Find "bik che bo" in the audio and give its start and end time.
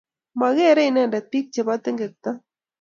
1.31-1.75